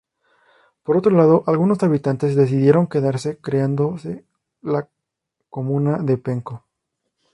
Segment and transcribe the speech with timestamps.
[0.81, 4.25] Por otro lado, algunos habitantes decidieron quedarse, creándose
[4.63, 4.89] la
[5.51, 6.65] comuna de Penco.